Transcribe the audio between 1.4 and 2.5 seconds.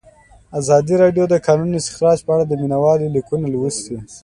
کانونو استخراج په اړه